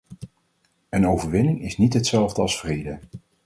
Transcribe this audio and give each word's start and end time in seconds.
Een 0.89 1.07
overwinning 1.07 1.61
is 1.61 1.77
niet 1.77 1.93
hetzelfde 1.93 2.41
als 2.41 2.59
vrede. 2.59 2.99